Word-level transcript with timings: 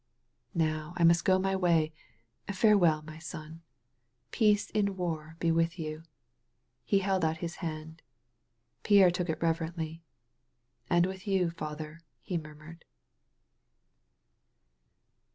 ''"Now 0.55 0.93
I 0.97 1.03
must 1.03 1.23
go 1.23 1.37
my 1.37 1.55
way. 1.55 1.93
Farewell, 2.51 3.03
my 3.03 3.19
son. 3.19 3.61
Peace 4.31 4.71
in 4.71 4.97
war 4.97 5.35
be 5.37 5.51
with 5.51 5.77
you." 5.77 6.01
He 6.83 6.97
held 7.05 7.23
out 7.23 7.37
his 7.37 7.57
hand. 7.57 8.01
Pierre 8.81 9.11
took 9.11 9.29
it 9.29 9.39
reverently. 9.43 10.01
"And 10.89 11.05
with 11.05 11.27
you. 11.27 11.51
Father," 11.51 11.99
he 12.23 12.35
murmured. 12.39 12.83